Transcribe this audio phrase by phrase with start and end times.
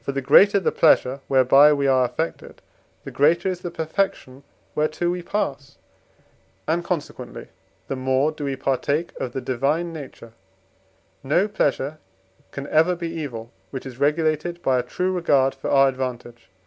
[0.00, 2.62] For the greater the pleasure whereby we are affected,
[3.04, 4.42] the greater is the perfection
[4.74, 5.76] whereto we pass,
[6.66, 7.48] and consequently
[7.86, 10.32] the more do we partake of the divine nature:
[11.22, 11.98] no pleasure
[12.50, 16.48] can ever be evil, which is regulated by a true regard for our advantage.